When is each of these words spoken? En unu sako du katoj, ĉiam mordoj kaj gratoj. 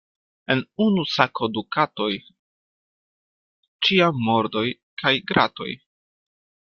En 0.53 0.61
unu 0.85 1.03
sako 1.15 1.49
du 1.57 1.63
katoj, 1.77 2.09
ĉiam 3.89 4.25
mordoj 4.31 4.65
kaj 5.03 5.13
gratoj. 5.33 5.69